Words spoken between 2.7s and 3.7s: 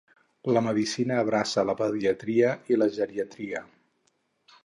i la geriatria.